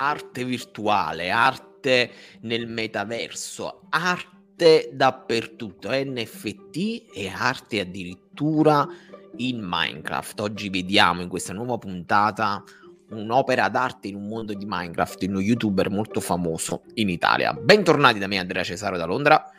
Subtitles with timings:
[0.00, 2.10] arte virtuale, arte
[2.42, 8.88] nel metaverso, arte dappertutto, NFT e arte addirittura
[9.36, 10.40] in Minecraft.
[10.40, 12.64] Oggi vediamo in questa nuova puntata
[13.10, 17.52] un'opera d'arte in un mondo di Minecraft, in uno youtuber molto famoso in Italia.
[17.52, 19.50] Bentornati da me Andrea Cesaro da Londra.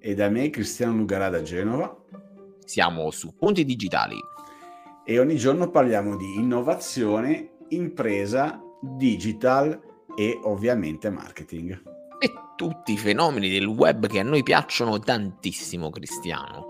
[0.00, 1.96] E da me Cristiano Lugarà da Genova.
[2.64, 4.18] Siamo su Punti Digitali.
[5.04, 9.80] E ogni giorno parliamo di innovazione, impresa, digital
[10.16, 11.82] e ovviamente marketing.
[12.18, 16.66] E tutti i fenomeni del web che a noi piacciono tantissimo, Cristiano.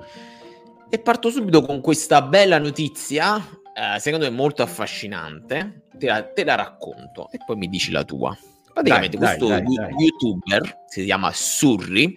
[0.90, 5.84] E parto subito con questa bella notizia, eh, secondo me molto affascinante.
[5.98, 8.36] Te la, te la, racconto e poi mi dici la tua.
[8.72, 12.16] Praticamente dai, questo dai, dai, youtuber si chiama Surri,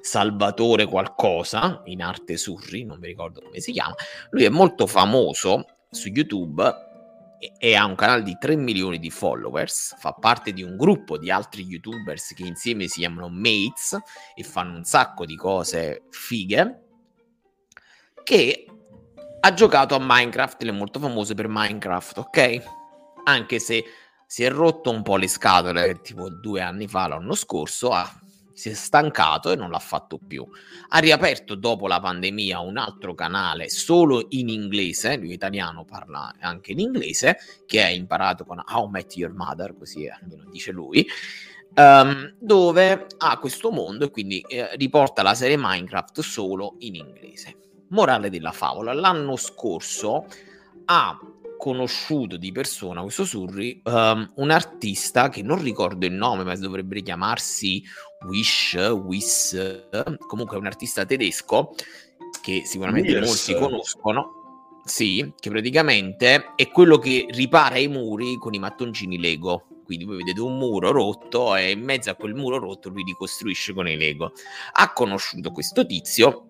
[0.00, 3.94] Salvatore qualcosa, in arte Surri, non mi ricordo come si chiama.
[4.30, 6.92] Lui è molto famoso su YouTube
[7.58, 11.30] e ha un canale di 3 milioni di followers, fa parte di un gruppo di
[11.30, 13.98] altri youtubers che insieme si chiamano Mates
[14.34, 16.82] e fanno un sacco di cose fighe
[18.22, 18.66] che
[19.40, 22.62] ha giocato a Minecraft, è molto famoso per Minecraft, ok?
[23.24, 23.84] Anche se
[24.26, 28.10] si è rotto un po' le scatole, tipo due anni fa, l'anno scorso, ha,
[28.54, 30.46] si è stancato e non l'ha fatto più.
[30.88, 36.72] Ha riaperto dopo la pandemia un altro canale solo in inglese, lui italiano parla anche
[36.72, 41.06] in inglese, che ha imparato con How Met Your Mother, così almeno dice lui,
[41.74, 47.56] um, dove ha questo mondo e quindi eh, riporta la serie Minecraft solo in inglese.
[47.88, 50.26] Morale della favola, l'anno scorso
[50.86, 51.18] ha
[51.56, 57.02] conosciuto di persona questo Surri um, un artista che non ricordo il nome ma dovrebbe
[57.02, 57.82] chiamarsi
[58.26, 59.88] Wish, Wiss
[60.26, 61.74] comunque è un artista tedesco
[62.44, 63.26] che sicuramente yes.
[63.26, 64.42] molti conoscono.
[64.84, 69.66] Sì, che praticamente è quello che ripara i muri con i mattoncini Lego.
[69.82, 73.72] Quindi voi vedete un muro rotto e in mezzo a quel muro rotto lui ricostruisce
[73.72, 74.32] con i Lego.
[74.72, 76.48] Ha conosciuto questo tizio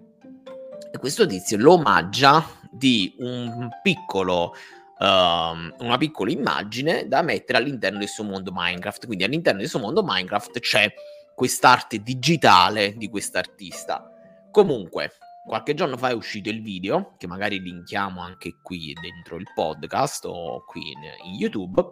[0.93, 4.55] e questo tizio lo omaggia di un piccolo
[4.99, 9.07] uh, una piccola immagine da mettere all'interno del suo mondo Minecraft.
[9.07, 10.93] Quindi all'interno del suo mondo Minecraft c'è
[11.35, 14.09] quest'arte digitale di quest'artista.
[14.51, 15.13] Comunque,
[15.47, 20.25] qualche giorno fa è uscito il video, che magari linkiamo anche qui dentro il podcast
[20.27, 21.85] o qui in, in YouTube,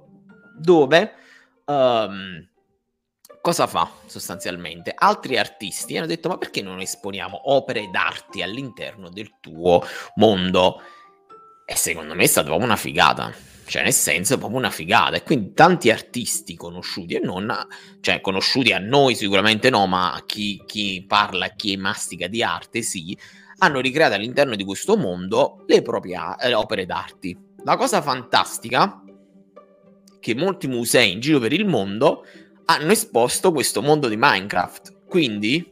[0.56, 1.12] dove
[1.66, 2.48] um,
[3.40, 4.94] cosa fa sostanzialmente?
[4.96, 9.82] Altri artisti hanno detto: Ma perché non esponiamo opere d'arte all'interno del tuo
[10.14, 10.80] mondo?
[11.64, 13.32] E secondo me è stata proprio una figata.
[13.64, 15.16] Cioè, nel senso, è proprio una figata.
[15.16, 17.50] E quindi tanti artisti conosciuti e non,
[18.00, 22.82] cioè, conosciuti a noi sicuramente no, ma a chi, chi parla, chi mastica di arte,
[22.82, 23.16] sì,
[23.58, 27.36] hanno ricreato all'interno di questo mondo le proprie le opere d'arte.
[27.64, 29.02] La cosa fantastica
[30.20, 32.24] che molti musei in giro per il mondo
[32.66, 35.04] hanno esposto questo mondo di Minecraft.
[35.06, 35.71] Quindi,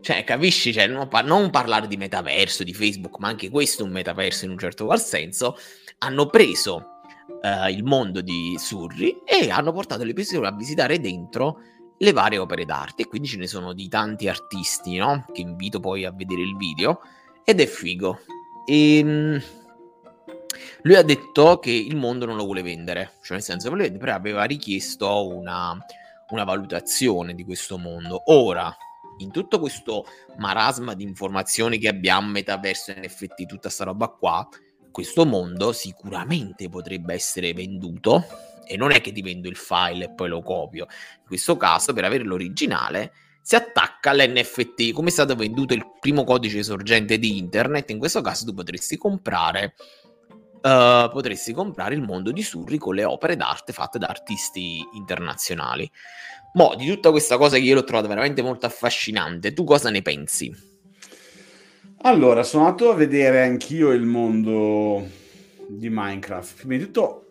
[0.00, 0.72] cioè, capisci?
[0.72, 4.52] Cioè, non, non, parlare di metaverso, di Facebook, ma anche questo è un metaverso in
[4.52, 5.56] un certo qual senso.
[5.98, 7.00] Hanno preso
[7.42, 11.60] uh, il mondo di Surri e hanno portato le persone a visitare dentro
[11.98, 13.02] le varie opere d'arte.
[13.02, 15.26] E quindi ce ne sono di tanti artisti, no?
[15.32, 17.00] Che invito poi a vedere il video.
[17.44, 18.20] Ed è figo.
[18.66, 19.42] E ehm,
[20.82, 24.44] lui ha detto che il mondo non lo vuole vendere, cioè nel senso, però aveva
[24.44, 25.76] richiesto una,
[26.30, 28.22] una valutazione di questo mondo.
[28.26, 28.74] Ora,
[29.18, 30.04] in tutto questo
[30.38, 34.46] marasma di informazioni che abbiamo, metaverso, NFT, tutta questa roba qua,
[34.90, 38.24] questo mondo sicuramente potrebbe essere venduto
[38.64, 40.86] e non è che ti vendo il file e poi lo copio.
[41.20, 46.24] In questo caso, per avere l'originale, si attacca all'NFT, come è stato venduto il primo
[46.24, 49.74] codice sorgente di internet, in questo caso tu potresti comprare
[50.62, 55.90] uh, potresti comprare il mondo di Surri con le opere d'arte fatte da artisti internazionali.
[56.54, 60.02] Mo, di tutta questa cosa che io l'ho trovata veramente molto affascinante, tu cosa ne
[60.02, 60.52] pensi?
[62.02, 65.06] Allora, sono andato a vedere anch'io il mondo
[65.68, 66.56] di Minecraft.
[66.58, 67.24] Prima di tutto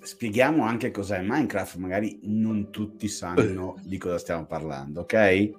[0.00, 5.12] spieghiamo anche cos'è Minecraft, magari non tutti sanno di cosa stiamo parlando, ok?
[5.12, 5.56] Eh,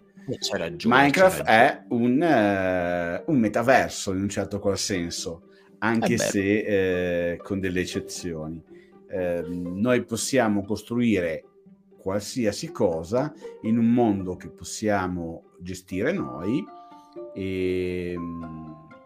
[0.52, 5.44] ragione, Minecraft è un, uh, un, metaverso in un certo qual senso
[5.80, 8.62] anche eh se eh, con delle eccezioni.
[9.10, 11.44] Eh, noi possiamo costruire
[12.02, 13.32] qualsiasi cosa
[13.62, 16.66] in un mondo che possiamo gestire noi
[17.34, 18.18] e,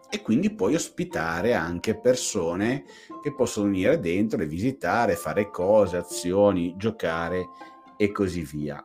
[0.08, 2.84] e quindi poi ospitare anche persone
[3.22, 7.48] che possono venire dentro e visitare, fare cose, azioni, giocare
[7.96, 8.82] e così via.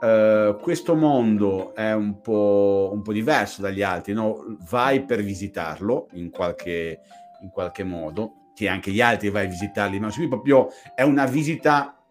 [0.00, 4.58] Uh, questo mondo è un po', un po', diverso dagli altri, no?
[4.68, 7.00] vai per visitarlo in qualche,
[7.40, 12.03] in qualche modo, che anche gli altri vai a visitarli, ma proprio è una visita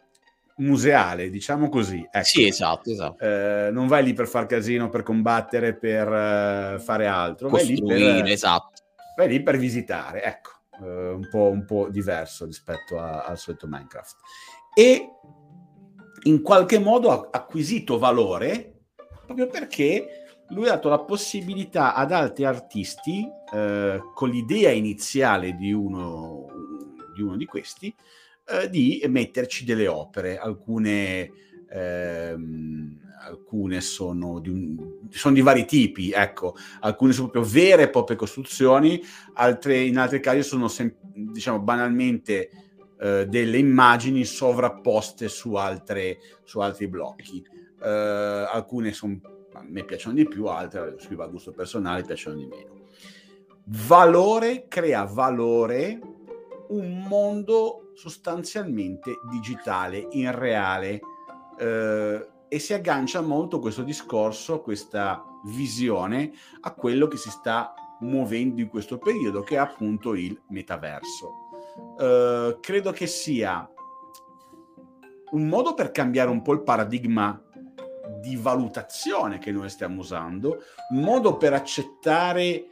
[0.57, 2.07] museale, diciamo così.
[2.11, 2.25] Ecco.
[2.25, 3.23] Sì, esatto, esatto.
[3.23, 7.49] Eh, non vai lì per far casino, per combattere, per uh, fare altro.
[7.49, 8.81] Costruire, vai lì per, esatto.
[9.15, 13.67] Vai lì per visitare, ecco, uh, un, po', un, po', diverso rispetto a, al solito
[13.67, 14.15] Minecraft.
[14.73, 15.09] E
[16.23, 18.73] in qualche modo ha acquisito valore
[19.25, 25.71] proprio perché lui ha dato la possibilità ad altri artisti, eh, con l'idea iniziale di
[25.71, 26.45] uno
[27.13, 27.93] di, uno di questi,
[28.45, 30.37] eh, di metterci delle opere.
[30.37, 31.31] Alcune,
[31.69, 37.89] ehm, alcune sono, di un, sono, di vari tipi, ecco, alcune sono proprio vere e
[37.89, 39.01] proprie costruzioni,
[39.33, 42.49] altre, in altri casi sono, sem- diciamo, banalmente
[42.99, 47.61] eh, delle immagini sovrapposte su, altre, su altri blocchi.
[47.83, 49.19] Uh, alcune sono
[49.53, 52.85] a me piacciono di più, altre scrivo a gusto personale piacciono di meno.
[53.65, 55.99] Valore crea valore
[56.69, 60.99] un mondo sostanzialmente digitale, in reale,
[61.57, 66.31] eh, e si aggancia molto questo discorso, questa visione
[66.61, 71.31] a quello che si sta muovendo in questo periodo, che è appunto il metaverso.
[71.99, 73.67] Eh, credo che sia
[75.31, 77.41] un modo per cambiare un po' il paradigma
[78.19, 80.59] di valutazione che noi stiamo usando,
[80.91, 82.67] un modo per accettare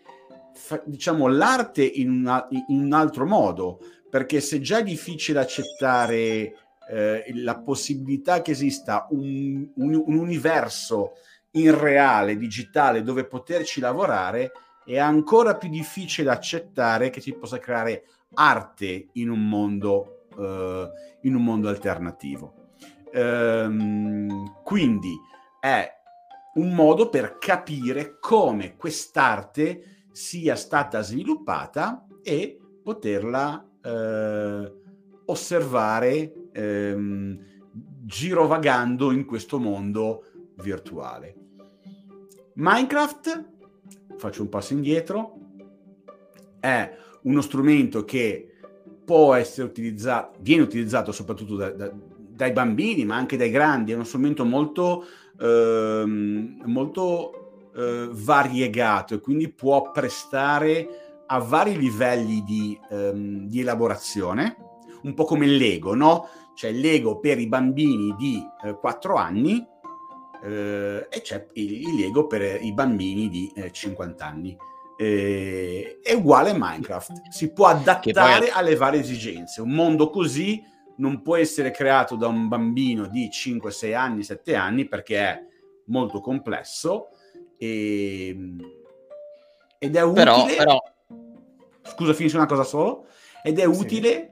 [0.86, 3.80] diciamo l'arte in, una, in un altro modo,
[4.12, 6.54] perché se già è difficile accettare
[6.90, 11.13] eh, la possibilità che esista un, un, un, universo
[11.52, 14.52] in reale, digitale, dove poterci lavorare,
[14.84, 18.04] è ancora più difficile accettare che si possa creare
[18.34, 20.90] arte in un mondo, eh,
[21.22, 22.74] in un mondo alternativo.
[23.13, 25.16] Ehm, quindi
[25.62, 25.90] è
[26.56, 34.74] un modo per capire come quest'arte sia stata sviluppata e poterla eh,
[35.25, 37.39] osservare ehm,
[38.04, 40.24] girovagando in questo mondo
[40.56, 41.36] virtuale.
[42.54, 43.50] Minecraft,
[44.18, 45.38] faccio un passo indietro,
[46.60, 48.48] è uno strumento che
[49.04, 53.95] può essere utilizzato, viene utilizzato soprattutto da, da, dai bambini, ma anche dai grandi, è
[53.95, 55.06] uno strumento molto,
[55.39, 64.57] ehm, molto eh, variegato e quindi può prestare a vari livelli di, ehm, di elaborazione,
[65.04, 66.28] un po' come il Lego, no?
[66.54, 69.66] C'è il Lego per i bambini di eh, 4 anni
[70.44, 74.57] eh, e c'è il, il, Lego per i bambini di 50 eh, anni.
[74.98, 78.50] Eh, è uguale a Minecraft, si può adattare poi...
[78.51, 79.62] alle varie esigenze.
[79.62, 80.62] Un mondo così
[80.98, 85.42] non può essere creato da un bambino di 5, 6 anni, 7 anni perché è
[85.86, 87.07] molto complesso
[87.57, 88.38] e...
[89.80, 90.24] ed è utile...
[90.24, 90.91] Però, però...
[91.94, 93.08] Scusa, finisce una cosa solo.
[93.44, 94.30] Ed è utile sì.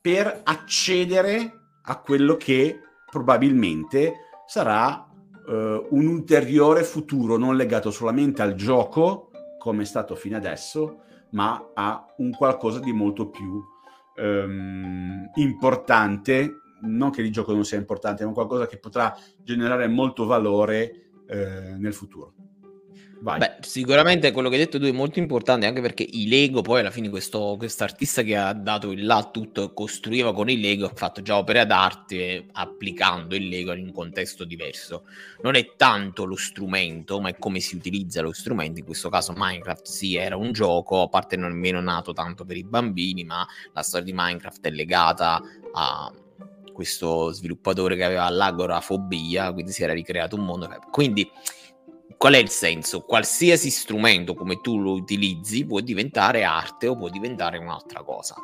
[0.00, 1.52] per accedere
[1.82, 2.78] a quello che
[3.10, 4.14] probabilmente
[4.46, 5.06] sarà
[5.46, 11.70] uh, un ulteriore futuro non legato solamente al gioco, come è stato fino adesso, ma
[11.74, 13.62] a un qualcosa di molto più
[14.16, 20.24] ehm, importante, non che il gioco non sia importante, ma qualcosa che potrà generare molto
[20.24, 22.34] valore eh, nel futuro.
[23.22, 23.38] Vai.
[23.38, 26.80] Beh, sicuramente quello che hai detto tu è molto importante anche perché i Lego, poi
[26.80, 30.92] alla fine questo artista che ha dato il là tutto, costruiva con i Lego, ha
[30.94, 35.04] fatto già opere d'arte applicando il Lego in un contesto diverso.
[35.42, 38.78] Non è tanto lo strumento, ma è come si utilizza lo strumento.
[38.78, 42.46] In questo caso Minecraft sì, era un gioco, a parte non è nemmeno nato tanto
[42.46, 45.42] per i bambini, ma la storia di Minecraft è legata
[45.74, 46.10] a
[46.72, 50.66] questo sviluppatore che aveva l'agorafobia, quindi si era ricreato un mondo.
[50.90, 51.30] Quindi
[52.20, 53.00] qual è il senso?
[53.00, 58.34] Qualsiasi strumento come tu lo utilizzi può diventare arte o può diventare un'altra cosa.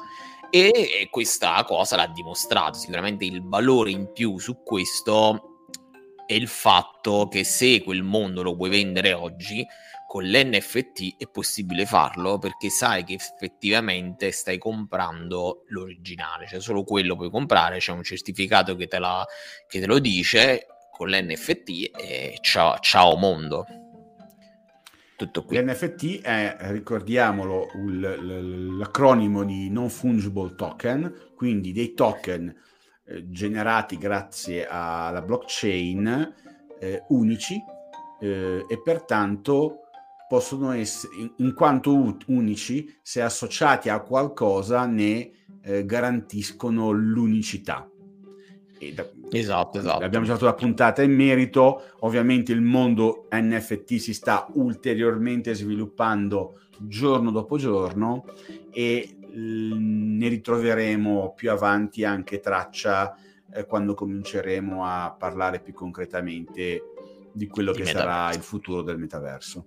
[0.48, 2.78] E questa cosa l'ha dimostrato.
[2.78, 5.66] Sicuramente il valore in più su questo
[6.24, 9.62] è il fatto che se quel mondo lo puoi vendere oggi,
[10.08, 17.14] con l'NFT è possibile farlo perché sai che effettivamente stai comprando l'originale, cioè solo quello
[17.14, 19.22] puoi comprare, c'è un certificato che te, la,
[19.68, 23.66] che te lo dice con l'NFT e ciao, ciao mondo.
[25.14, 25.58] Tutto qui.
[25.58, 27.68] L'NFT è, ricordiamolo,
[28.78, 32.54] l'acronimo di Non Fungible Token, quindi dei token
[33.04, 36.34] eh, generati grazie alla blockchain
[36.80, 37.62] eh, unici
[38.20, 39.80] eh, e pertanto
[40.26, 45.30] possono essere, in, in quanto unici, se associati a qualcosa ne
[45.62, 47.86] eh, garantiscono l'unicità.
[48.94, 50.04] Da, esatto, esatto.
[50.04, 51.82] Abbiamo già fatto la puntata in merito.
[52.00, 58.24] Ovviamente il mondo NFT si sta ulteriormente sviluppando giorno dopo giorno
[58.70, 63.16] e ne ritroveremo più avanti anche traccia
[63.52, 66.82] eh, quando cominceremo a parlare più concretamente
[67.32, 68.14] di quello di che metaverso.
[68.14, 69.66] sarà il futuro del metaverso.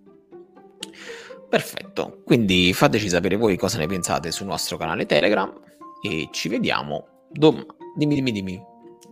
[1.48, 5.52] Perfetto, quindi fateci sapere voi cosa ne pensate sul nostro canale Telegram
[6.02, 7.66] e ci vediamo domani.
[7.96, 8.69] Dimmi, dimmi, dimmi.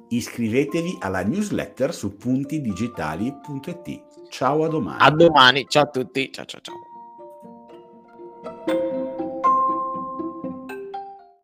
[0.10, 4.06] Iscrivetevi alla newsletter su puntidigitali.it.
[4.30, 4.98] Ciao a domani.
[5.02, 6.87] A domani, ciao a tutti, ciao ciao ciao.